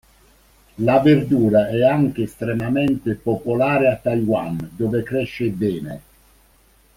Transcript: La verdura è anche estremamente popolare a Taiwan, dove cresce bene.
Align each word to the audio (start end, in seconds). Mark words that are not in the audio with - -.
La 0.77 0.97
verdura 0.97 1.69
è 1.69 1.83
anche 1.83 2.23
estremamente 2.23 3.13
popolare 3.13 3.87
a 3.87 3.97
Taiwan, 3.97 4.71
dove 4.75 5.03
cresce 5.03 5.49
bene. 5.49 6.01